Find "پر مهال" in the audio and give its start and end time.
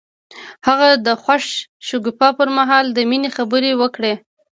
2.37-2.85